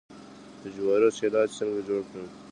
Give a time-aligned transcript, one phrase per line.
[0.61, 2.27] د جوارو سیلاج څنګه جوړ کړم؟